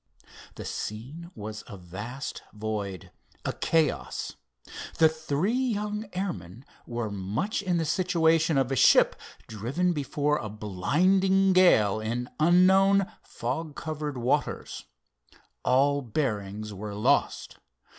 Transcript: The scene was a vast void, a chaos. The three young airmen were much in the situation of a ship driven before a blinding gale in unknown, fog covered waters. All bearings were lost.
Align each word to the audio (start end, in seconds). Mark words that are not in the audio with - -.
The 0.55 0.65
scene 0.65 1.29
was 1.35 1.63
a 1.67 1.77
vast 1.77 2.41
void, 2.55 3.11
a 3.45 3.53
chaos. 3.53 4.35
The 4.97 5.07
three 5.07 5.53
young 5.53 6.09
airmen 6.13 6.65
were 6.87 7.11
much 7.11 7.61
in 7.61 7.77
the 7.77 7.85
situation 7.85 8.57
of 8.57 8.71
a 8.71 8.75
ship 8.75 9.15
driven 9.45 9.93
before 9.93 10.37
a 10.37 10.49
blinding 10.49 11.53
gale 11.53 11.99
in 11.99 12.31
unknown, 12.39 13.11
fog 13.21 13.75
covered 13.75 14.17
waters. 14.17 14.85
All 15.63 16.01
bearings 16.01 16.73
were 16.73 16.95
lost. 16.95 17.59